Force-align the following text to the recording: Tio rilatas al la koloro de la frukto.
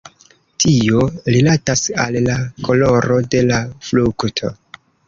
Tio 0.63 1.03
rilatas 1.35 1.85
al 2.07 2.19
la 2.31 2.39
koloro 2.71 3.21
de 3.37 3.47
la 3.53 3.63
frukto. 3.91 4.57